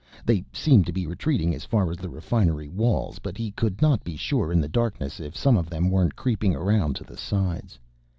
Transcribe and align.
They 0.25 0.43
seemed 0.51 0.87
to 0.87 0.91
be 0.91 1.05
retreating 1.05 1.53
as 1.53 1.63
far 1.63 1.91
as 1.91 1.97
the 1.97 2.09
refinery 2.09 2.67
walls, 2.67 3.19
but 3.19 3.37
he 3.37 3.51
could 3.51 3.83
not 3.83 4.03
be 4.03 4.17
sure 4.17 4.51
in 4.51 4.59
the 4.59 4.67
darkness 4.67 5.19
if 5.19 5.37
some 5.37 5.55
of 5.57 5.69
them 5.69 5.91
weren't 5.91 6.15
creeping 6.15 6.55
around 6.55 6.95
to 6.95 7.03
the 7.03 7.17
sides. 7.17 7.77